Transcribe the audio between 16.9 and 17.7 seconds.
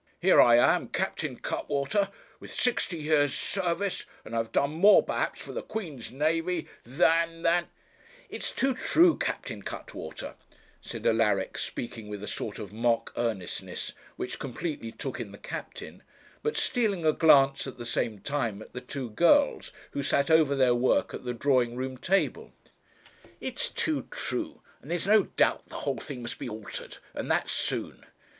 a glance